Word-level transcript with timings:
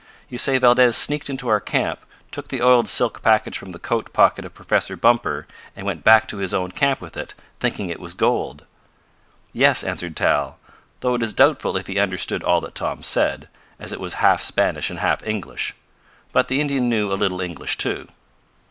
You 0.29 0.39
say 0.39 0.57
Valdez 0.57 0.97
sneaked 0.97 1.29
into 1.29 1.47
our 1.47 1.59
camp, 1.59 1.99
took 2.31 2.47
the 2.47 2.59
oiled 2.59 2.87
silk 2.87 3.21
package 3.21 3.55
from 3.55 3.71
the 3.71 3.77
coat 3.77 4.11
pocket 4.13 4.45
of 4.45 4.53
Professor 4.55 4.95
Bumper 4.97 5.45
and 5.75 5.85
went 5.85 6.03
back 6.03 6.27
to 6.29 6.37
his 6.37 6.55
own 6.55 6.71
camp 6.71 7.01
with 7.01 7.15
it, 7.15 7.35
thinking 7.59 7.87
it 7.89 7.99
was 7.99 8.15
gold." 8.15 8.65
"Yes," 9.53 9.83
answered 9.83 10.15
Tal, 10.15 10.57
though 11.01 11.13
it 11.13 11.21
is 11.21 11.33
doubtful 11.33 11.77
if 11.77 11.85
he 11.85 11.99
understood 11.99 12.41
all 12.41 12.61
that 12.61 12.73
Tom 12.73 13.03
said, 13.03 13.47
as 13.77 13.93
it 13.93 13.99
was 13.99 14.15
half 14.15 14.41
Spanish 14.41 14.89
and 14.89 15.01
half 15.01 15.21
English. 15.23 15.75
But 16.31 16.47
the 16.47 16.61
Indian 16.61 16.89
knew 16.89 17.11
a 17.11 17.13
little 17.13 17.39
English, 17.39 17.77
too. 17.77 18.07